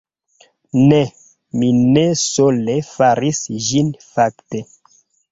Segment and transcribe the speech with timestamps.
[0.91, 1.01] Ne,
[1.63, 1.67] mi
[1.97, 4.63] ne sole faris ĝin fakte